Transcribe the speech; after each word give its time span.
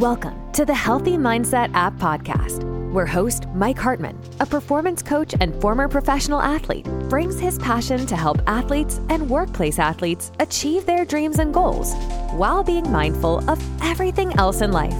Welcome 0.00 0.52
to 0.52 0.66
the 0.66 0.74
Healthy 0.74 1.12
Mindset 1.12 1.72
App 1.72 1.94
Podcast, 1.94 2.64
where 2.92 3.06
host 3.06 3.46
Mike 3.54 3.78
Hartman, 3.78 4.20
a 4.40 4.44
performance 4.44 5.02
coach 5.02 5.34
and 5.40 5.58
former 5.58 5.88
professional 5.88 6.38
athlete, 6.38 6.84
brings 7.08 7.40
his 7.40 7.58
passion 7.60 8.04
to 8.04 8.14
help 8.14 8.42
athletes 8.46 9.00
and 9.08 9.30
workplace 9.30 9.78
athletes 9.78 10.32
achieve 10.38 10.84
their 10.84 11.06
dreams 11.06 11.38
and 11.38 11.54
goals 11.54 11.94
while 12.34 12.62
being 12.62 12.92
mindful 12.92 13.48
of 13.48 13.58
everything 13.82 14.38
else 14.38 14.60
in 14.60 14.70
life. 14.70 14.94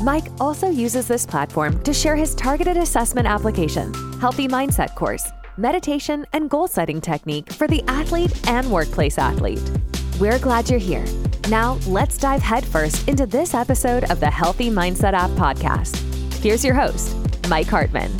Mike 0.00 0.28
also 0.38 0.70
uses 0.70 1.08
this 1.08 1.26
platform 1.26 1.82
to 1.82 1.92
share 1.92 2.14
his 2.14 2.36
targeted 2.36 2.76
assessment 2.76 3.26
application, 3.26 3.92
Healthy 4.20 4.46
Mindset 4.46 4.94
course, 4.94 5.28
meditation, 5.56 6.24
and 6.34 6.48
goal 6.48 6.68
setting 6.68 7.00
technique 7.00 7.52
for 7.52 7.66
the 7.66 7.82
athlete 7.88 8.48
and 8.48 8.70
workplace 8.70 9.18
athlete. 9.18 9.60
We're 10.20 10.38
glad 10.38 10.70
you're 10.70 10.78
here. 10.78 11.04
Now, 11.50 11.78
let's 11.88 12.16
dive 12.16 12.42
headfirst 12.42 13.08
into 13.08 13.26
this 13.26 13.54
episode 13.54 14.08
of 14.08 14.20
the 14.20 14.30
Healthy 14.30 14.70
Mindset 14.70 15.14
App 15.14 15.30
podcast. 15.30 15.96
Here's 16.34 16.64
your 16.64 16.74
host, 16.74 17.12
Mike 17.48 17.66
Hartman. 17.66 18.12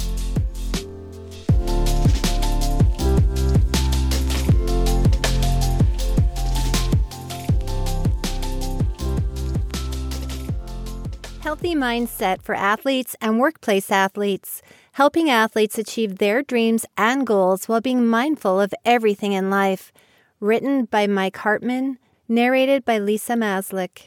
Healthy 11.41 11.77
Mindset 11.77 12.43
for 12.43 12.57
Athletes 12.57 13.15
and 13.21 13.38
Workplace 13.38 13.93
Athletes, 13.93 14.60
helping 14.95 15.30
athletes 15.30 15.79
achieve 15.79 16.19
their 16.19 16.43
dreams 16.43 16.85
and 16.97 17.24
goals 17.24 17.69
while 17.69 17.80
being 17.80 18.09
mindful 18.09 18.60
of 18.60 18.74
everything 18.85 19.35
in 19.35 19.51
life. 19.51 19.93
Written 20.41 20.87
by 20.87 21.07
Mike 21.07 21.37
Hartman 21.37 21.99
Narrated 22.33 22.84
by 22.84 22.97
Lisa 22.97 23.33
Maslick. 23.33 24.02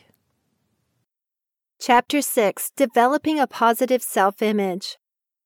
Chapter 1.77 2.21
6 2.21 2.71
Developing 2.77 3.37
a 3.37 3.47
Positive 3.47 4.01
Self 4.01 4.41
Image. 4.41 4.97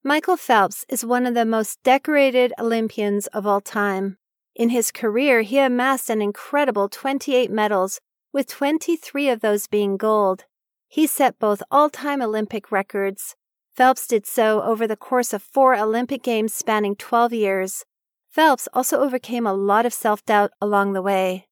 Michael 0.03 0.37
Phelps 0.37 0.85
is 0.87 1.03
one 1.03 1.25
of 1.25 1.33
the 1.33 1.43
most 1.43 1.81
decorated 1.81 2.53
Olympians 2.59 3.25
of 3.33 3.47
all 3.47 3.61
time. 3.61 4.17
In 4.53 4.69
his 4.69 4.91
career, 4.91 5.41
he 5.41 5.57
amassed 5.57 6.11
an 6.11 6.21
incredible 6.21 6.87
28 6.87 7.49
medals, 7.49 7.99
with 8.31 8.45
23 8.47 9.27
of 9.27 9.39
those 9.39 9.65
being 9.65 9.97
gold. 9.97 10.45
He 10.87 11.07
set 11.07 11.39
both 11.39 11.63
all 11.71 11.89
time 11.89 12.21
Olympic 12.21 12.71
records. 12.71 13.35
Phelps 13.75 14.05
did 14.05 14.27
so 14.27 14.61
over 14.61 14.85
the 14.85 14.95
course 14.95 15.33
of 15.33 15.41
four 15.41 15.75
Olympic 15.75 16.21
Games 16.21 16.53
spanning 16.53 16.95
12 16.95 17.33
years. 17.33 17.85
Phelps 18.29 18.67
also 18.71 18.99
overcame 18.99 19.47
a 19.47 19.53
lot 19.55 19.87
of 19.87 19.95
self 19.95 20.23
doubt 20.25 20.51
along 20.61 20.93
the 20.93 21.01
way. 21.01 21.47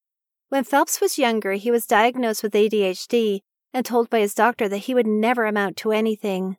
When 0.49 0.63
Phelps 0.63 1.01
was 1.01 1.17
younger, 1.17 1.53
he 1.53 1.71
was 1.71 1.87
diagnosed 1.87 2.43
with 2.43 2.53
ADHD 2.53 3.41
and 3.73 3.85
told 3.85 4.09
by 4.09 4.19
his 4.19 4.33
doctor 4.33 4.69
that 4.69 4.85
he 4.85 4.93
would 4.93 5.07
never 5.07 5.45
amount 5.45 5.75
to 5.77 5.91
anything. 5.91 6.57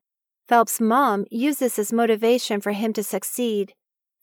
Phelps' 0.48 0.80
mom 0.80 1.24
used 1.30 1.60
this 1.60 1.78
as 1.78 1.92
motivation 1.92 2.60
for 2.60 2.72
him 2.72 2.92
to 2.92 3.02
succeed. 3.02 3.74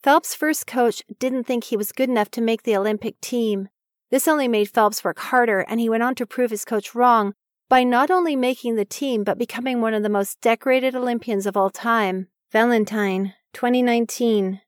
Phelps' 0.02 0.34
first 0.34 0.66
coach 0.66 1.02
didn't 1.18 1.44
think 1.44 1.64
he 1.64 1.76
was 1.76 1.92
good 1.92 2.08
enough 2.08 2.30
to 2.32 2.40
make 2.40 2.62
the 2.62 2.76
Olympic 2.76 3.20
team. 3.20 3.68
This 4.10 4.28
only 4.28 4.48
made 4.48 4.70
Phelps 4.70 5.02
work 5.02 5.18
harder, 5.18 5.60
and 5.60 5.80
he 5.80 5.88
went 5.88 6.02
on 6.02 6.14
to 6.16 6.26
prove 6.26 6.50
his 6.50 6.64
coach 6.64 6.94
wrong 6.94 7.34
by 7.68 7.82
not 7.82 8.10
only 8.10 8.36
making 8.36 8.76
the 8.76 8.84
team 8.84 9.24
but 9.24 9.38
becoming 9.38 9.80
one 9.80 9.94
of 9.94 10.02
the 10.02 10.08
most 10.08 10.40
decorated 10.40 10.94
Olympians 10.94 11.46
of 11.46 11.56
all 11.56 11.70
time. 11.70 12.28
Valentine, 12.52 13.34
2019. 13.54 14.60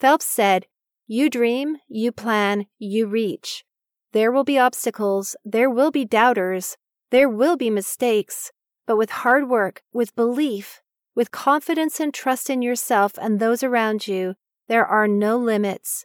Phelps 0.00 0.24
said, 0.24 0.66
You 1.10 1.30
dream, 1.30 1.78
you 1.88 2.12
plan, 2.12 2.66
you 2.78 3.06
reach. 3.06 3.64
There 4.12 4.30
will 4.30 4.44
be 4.44 4.58
obstacles, 4.58 5.36
there 5.42 5.70
will 5.70 5.90
be 5.90 6.04
doubters, 6.04 6.76
there 7.10 7.30
will 7.30 7.56
be 7.56 7.70
mistakes, 7.70 8.52
but 8.86 8.98
with 8.98 9.08
hard 9.10 9.48
work, 9.48 9.80
with 9.90 10.14
belief, 10.14 10.82
with 11.14 11.30
confidence 11.30 11.98
and 11.98 12.12
trust 12.12 12.50
in 12.50 12.60
yourself 12.60 13.12
and 13.20 13.40
those 13.40 13.62
around 13.62 14.06
you, 14.06 14.34
there 14.68 14.84
are 14.84 15.08
no 15.08 15.38
limits. 15.38 16.04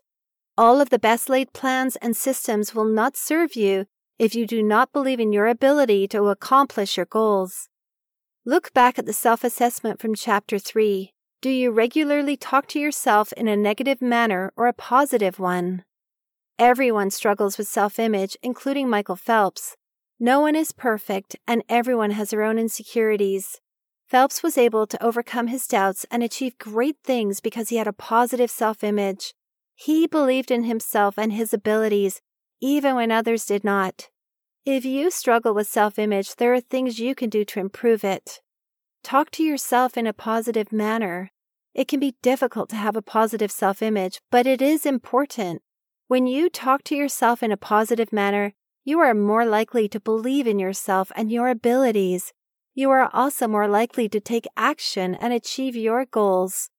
All 0.57 0.79
of 0.79 0.89
the 0.89 0.99
best 0.99 1.27
laid 1.27 1.51
plans 1.51 1.97
and 1.97 2.15
systems 2.15 2.73
will 2.73 2.85
not 2.85 3.17
serve 3.17 3.57
you 3.57 3.87
if 4.17 4.33
you 4.33 4.47
do 4.47 4.63
not 4.63 4.93
believe 4.93 5.19
in 5.19 5.33
your 5.33 5.47
ability 5.47 6.07
to 6.07 6.29
accomplish 6.29 6.95
your 6.95 7.07
goals. 7.07 7.67
Look 8.45 8.73
back 8.73 8.97
at 8.97 9.05
the 9.05 9.11
self 9.11 9.43
assessment 9.43 9.99
from 9.99 10.15
Chapter 10.15 10.59
3. 10.59 11.12
Do 11.43 11.49
you 11.49 11.71
regularly 11.71 12.37
talk 12.37 12.67
to 12.67 12.79
yourself 12.79 13.33
in 13.33 13.49
a 13.49 13.57
negative 13.57 14.01
manner 14.01 14.53
or 14.55 14.67
a 14.67 14.71
positive 14.71 15.39
one? 15.39 15.83
Everyone 16.57 17.11
struggles 17.11 17.57
with 17.57 17.67
self 17.67 17.99
image, 17.99 18.37
including 18.41 18.89
Michael 18.89 19.17
Phelps. 19.17 19.75
No 20.21 20.39
one 20.39 20.55
is 20.55 20.71
perfect, 20.71 21.35
and 21.45 21.61
everyone 21.67 22.11
has 22.11 22.29
their 22.29 22.43
own 22.43 22.57
insecurities. 22.57 23.59
Phelps 24.07 24.41
was 24.41 24.57
able 24.57 24.87
to 24.87 25.03
overcome 25.03 25.47
his 25.47 25.67
doubts 25.67 26.05
and 26.09 26.23
achieve 26.23 26.57
great 26.57 26.95
things 27.03 27.41
because 27.41 27.67
he 27.67 27.75
had 27.75 27.87
a 27.87 27.91
positive 27.91 28.49
self 28.49 28.81
image. 28.81 29.33
He 29.75 30.07
believed 30.07 30.49
in 30.49 30.63
himself 30.63 31.17
and 31.17 31.33
his 31.33 31.53
abilities, 31.53 32.21
even 32.61 32.95
when 32.95 33.11
others 33.11 33.45
did 33.45 33.65
not. 33.65 34.07
If 34.65 34.85
you 34.85 35.11
struggle 35.11 35.53
with 35.53 35.67
self 35.67 35.99
image, 35.99 36.37
there 36.37 36.53
are 36.53 36.61
things 36.61 36.99
you 36.99 37.13
can 37.13 37.29
do 37.29 37.43
to 37.43 37.59
improve 37.59 38.05
it. 38.05 38.39
Talk 39.03 39.31
to 39.31 39.43
yourself 39.43 39.97
in 39.97 40.07
a 40.07 40.13
positive 40.13 40.71
manner. 40.71 41.29
It 41.73 41.89
can 41.89 41.99
be 41.99 42.15
difficult 42.21 42.69
to 42.69 42.77
have 42.77 42.95
a 42.95 43.01
positive 43.01 43.51
self 43.51 43.81
image, 43.81 44.21
but 44.31 44.47
it 44.47 44.61
is 44.61 44.85
important. 44.85 45.61
When 46.07 46.25
you 46.25 46.49
talk 46.49 46.83
to 46.85 46.95
yourself 46.95 47.43
in 47.43 47.51
a 47.51 47.57
positive 47.57 48.13
manner, 48.13 48.53
you 48.85 48.99
are 48.99 49.13
more 49.13 49.45
likely 49.45 49.89
to 49.89 49.99
believe 49.99 50.47
in 50.47 50.57
yourself 50.57 51.11
and 51.15 51.31
your 51.31 51.49
abilities. 51.49 52.31
You 52.73 52.91
are 52.91 53.09
also 53.13 53.47
more 53.47 53.67
likely 53.67 54.07
to 54.07 54.21
take 54.21 54.45
action 54.55 55.15
and 55.15 55.33
achieve 55.33 55.75
your 55.75 56.05
goals. 56.05 56.69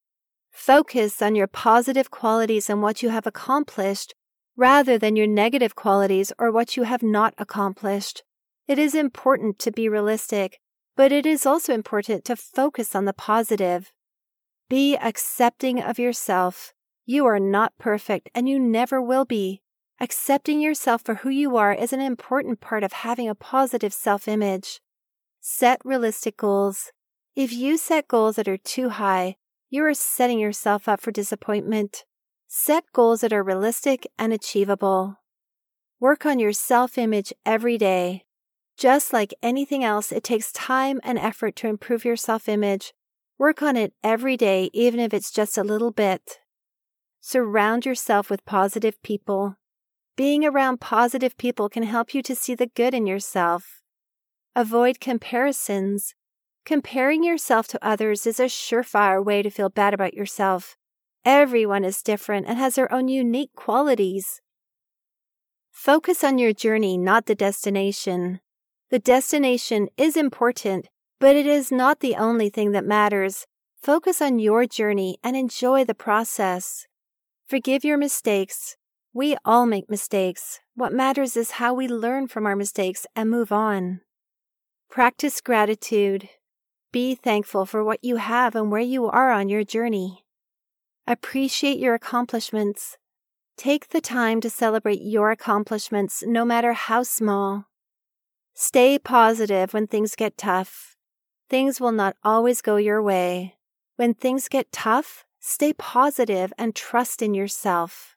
Focus 0.51 1.21
on 1.21 1.35
your 1.35 1.47
positive 1.47 2.11
qualities 2.11 2.71
and 2.71 2.81
what 2.81 3.03
you 3.03 3.11
have 3.11 3.27
accomplished 3.27 4.15
rather 4.56 4.97
than 4.97 5.17
your 5.17 5.27
negative 5.27 5.75
qualities 5.75 6.33
or 6.39 6.51
what 6.51 6.77
you 6.77 6.85
have 6.85 7.03
not 7.03 7.35
accomplished. 7.37 8.23
It 8.67 8.79
is 8.79 8.95
important 8.95 9.59
to 9.59 9.71
be 9.71 9.89
realistic, 9.89 10.61
but 10.97 11.12
it 11.12 11.27
is 11.27 11.47
also 11.47 11.72
important 11.72 12.25
to 12.25 12.37
focus 12.37 12.94
on 12.94 13.05
the 13.05 13.12
positive. 13.12 13.93
Be 14.69 14.97
accepting 14.97 15.82
of 15.82 15.99
yourself. 15.99 16.72
You 17.05 17.27
are 17.27 17.41
not 17.41 17.77
perfect 17.78 18.31
and 18.34 18.49
you 18.49 18.59
never 18.59 19.00
will 19.00 19.25
be. 19.25 19.62
Accepting 20.00 20.60
yourself 20.60 21.03
for 21.03 21.16
who 21.16 21.28
you 21.28 21.56
are 21.56 21.72
is 21.72 21.93
an 21.93 22.00
important 22.00 22.60
part 22.60 22.82
of 22.82 22.93
having 22.93 23.28
a 23.28 23.34
positive 23.34 23.93
self 23.93 24.27
image. 24.27 24.81
Set 25.41 25.81
realistic 25.84 26.37
goals. 26.37 26.93
If 27.37 27.53
you 27.53 27.76
set 27.76 28.09
goals 28.09 28.37
that 28.37 28.49
are 28.49 28.56
too 28.56 28.88
high, 28.91 29.37
you 29.71 29.84
are 29.84 29.94
setting 29.94 30.38
yourself 30.38 30.88
up 30.88 31.00
for 31.00 31.11
disappointment. 31.11 32.05
Set 32.49 32.84
goals 32.93 33.21
that 33.21 33.32
are 33.32 33.43
realistic 33.43 34.06
and 34.19 34.32
achievable. 34.32 35.16
Work 36.00 36.26
on 36.26 36.38
your 36.38 36.53
self 36.53 36.97
image 36.97 37.32
every 37.44 37.78
day. 37.78 38.25
Just 38.77 39.12
like 39.12 39.35
anything 39.43 39.85
else, 39.85 40.11
it 40.11 40.25
takes 40.25 40.53
time 40.53 41.01
and 41.05 41.19
effort 41.19 41.55
to 41.57 41.69
improve 41.69 42.05
your 42.05 42.17
self 42.17 42.49
image. 42.49 42.93
Work 43.39 43.62
on 43.62 43.77
it 43.77 43.93
every 44.03 44.37
day, 44.37 44.71
even 44.73 45.01
if 45.01 45.12
it's 45.12 45.31
just 45.31 45.59
a 45.59 45.65
little 45.65 45.91
bit. 45.91 46.39
Surround 47.21 47.87
yourself 47.87 48.31
with 48.31 48.45
positive 48.45 49.01
people. 49.03 49.57
Being 50.17 50.45
around 50.45 50.81
positive 50.81 51.37
people 51.37 51.69
can 51.69 51.83
help 51.83 52.15
you 52.15 52.23
to 52.23 52.35
see 52.37 52.55
the 52.55 52.67
good 52.67 52.95
in 52.95 53.07
yourself. 53.07 53.83
Avoid 54.55 55.01
comparisons. 55.01 56.15
Comparing 56.65 57.25
yourself 57.25 57.67
to 57.69 57.85
others 57.85 58.27
is 58.27 58.39
a 58.39 58.45
surefire 58.45 59.25
way 59.25 59.43
to 59.43 59.51
feel 59.51 59.69
bad 59.69 59.93
about 59.93 60.15
yourself. 60.15 60.77
Everyone 61.25 61.85
is 61.85 62.03
different 62.03 62.47
and 62.47 62.59
has 62.59 62.77
their 62.77 62.93
own 62.93 63.09
unique 63.09 63.53
qualities. 63.56 64.41
Focus 65.73 66.23
on 66.23 66.39
your 66.39 66.53
journey, 66.53 66.97
not 66.97 67.27
the 67.27 67.35
destination. 67.35 68.41
The 68.91 68.99
destination 68.99 69.89
is 69.97 70.17
important, 70.17 70.88
but 71.19 71.37
it 71.37 71.47
is 71.47 71.73
not 71.73 72.00
the 72.00 72.17
only 72.17 72.49
thing 72.49 72.73
that 72.73 72.85
matters. 72.85 73.47
Focus 73.82 74.23
on 74.23 74.38
your 74.38 74.67
journey 74.67 75.19
and 75.23 75.37
enjoy 75.37 75.85
the 75.85 75.94
process. 75.94 76.87
Forgive 77.47 77.85
your 77.85 77.99
mistakes. 77.99 78.76
We 79.12 79.37
all 79.44 79.67
make 79.67 79.91
mistakes. 79.91 80.61
What 80.75 80.93
matters 80.93 81.37
is 81.37 81.53
how 81.53 81.73
we 81.75 81.87
learn 81.87 82.29
from 82.29 82.47
our 82.47 82.56
mistakes 82.56 83.06
and 83.14 83.31
move 83.31 83.53
on. 83.53 84.00
Practice 84.91 85.41
gratitude. 85.41 86.29
Be 86.93 87.14
thankful 87.14 87.67
for 87.67 87.82
what 87.82 88.03
you 88.03 88.17
have 88.17 88.55
and 88.55 88.70
where 88.70 88.81
you 88.81 89.06
are 89.06 89.31
on 89.32 89.49
your 89.49 89.64
journey. 89.64 90.25
Appreciate 91.06 91.79
your 91.79 91.94
accomplishments. 91.94 92.97
Take 93.56 93.88
the 93.88 94.00
time 94.00 94.41
to 94.41 94.50
celebrate 94.50 95.03
your 95.03 95.31
accomplishments, 95.31 96.23
no 96.26 96.44
matter 96.44 96.73
how 96.73 97.03
small. 97.03 97.67
Stay 98.55 98.99
positive 98.99 99.75
when 99.75 99.87
things 99.87 100.17
get 100.17 100.39
tough. 100.39 100.97
Things 101.51 101.81
will 101.81 101.93
not 101.93 102.17
always 102.23 102.62
go 102.62 102.77
your 102.77 103.03
way. 103.03 103.56
When 103.97 104.15
things 104.15 104.49
get 104.49 104.73
tough, 104.73 105.25
Stay 105.47 105.75
positive 105.75 106.55
and 106.56 106.75
trust 106.75 107.21
in 107.21 107.35
yourself. 107.35 108.17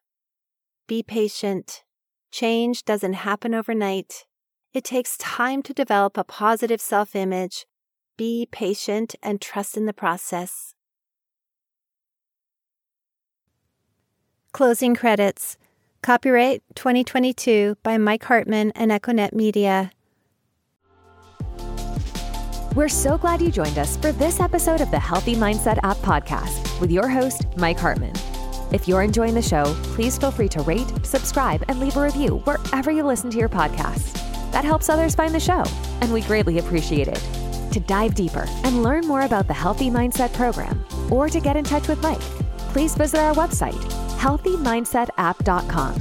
Be 0.87 1.03
patient. 1.03 1.83
Change 2.31 2.85
doesn't 2.85 3.15
happen 3.27 3.53
overnight. 3.53 4.25
It 4.73 4.85
takes 4.85 5.17
time 5.17 5.61
to 5.63 5.73
develop 5.73 6.17
a 6.17 6.23
positive 6.23 6.79
self 6.79 7.17
image. 7.17 7.65
Be 8.15 8.47
patient 8.49 9.15
and 9.21 9.41
trust 9.41 9.75
in 9.75 9.87
the 9.87 9.93
process. 9.93 10.73
Closing 14.53 14.95
credits. 14.95 15.57
Copyright 16.01 16.63
2022 16.75 17.75
by 17.83 17.97
Mike 17.97 18.23
Hartman 18.23 18.71
and 18.71 18.89
Echonet 18.89 19.33
Media. 19.33 19.91
We're 22.77 22.89
so 22.89 23.17
glad 23.17 23.41
you 23.41 23.49
joined 23.49 23.79
us 23.79 23.97
for 23.97 24.11
this 24.11 24.39
episode 24.39 24.81
of 24.81 24.91
the 24.91 24.99
Healthy 24.99 25.33
Mindset 25.33 25.79
App 25.81 25.97
podcast 25.97 26.79
with 26.79 26.91
your 26.91 27.07
host, 27.09 27.47
Mike 27.57 27.79
Hartman. 27.79 28.13
If 28.71 28.87
you're 28.87 29.01
enjoying 29.01 29.33
the 29.33 29.41
show, 29.41 29.75
please 29.95 30.15
feel 30.15 30.29
free 30.29 30.47
to 30.49 30.61
rate, 30.61 30.85
subscribe, 31.01 31.63
and 31.69 31.79
leave 31.79 31.97
a 31.97 32.03
review 32.03 32.37
wherever 32.43 32.91
you 32.91 33.01
listen 33.01 33.31
to 33.31 33.37
your 33.39 33.49
podcasts. 33.49 34.13
That 34.51 34.63
helps 34.63 34.89
others 34.89 35.15
find 35.15 35.33
the 35.33 35.39
show, 35.39 35.63
and 36.01 36.13
we 36.13 36.21
greatly 36.21 36.59
appreciate 36.59 37.07
it. 37.07 37.19
To 37.73 37.79
dive 37.79 38.13
deeper 38.13 38.45
and 38.63 38.83
learn 38.83 39.07
more 39.07 39.23
about 39.23 39.47
the 39.47 39.55
Healthy 39.55 39.89
Mindset 39.89 40.31
program, 40.33 40.85
or 41.09 41.29
to 41.29 41.39
get 41.39 41.55
in 41.55 41.65
touch 41.65 41.87
with 41.87 42.03
Mike, 42.03 42.21
please 42.73 42.93
visit 42.93 43.19
our 43.19 43.33
website, 43.33 43.73
healthymindset.app.com. 44.19 45.93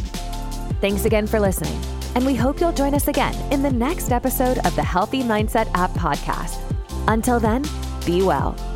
Thanks 0.83 1.07
again 1.07 1.27
for 1.27 1.41
listening, 1.41 1.81
and 2.15 2.27
we 2.27 2.35
hope 2.35 2.61
you'll 2.61 2.71
join 2.71 2.93
us 2.93 3.09
again 3.09 3.35
in 3.51 3.63
the 3.63 3.73
next 3.73 4.13
episode 4.13 4.59
of 4.67 4.77
the 4.77 4.85
Healthy 4.85 5.23
Mindset 5.23 5.71
App 5.73 5.93
podcast. 5.93 6.66
Until 7.09 7.41
then, 7.41 7.63
be 8.05 8.23
well. 8.23 8.76